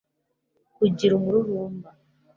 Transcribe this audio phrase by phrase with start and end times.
[0.75, 1.89] kugira umururumba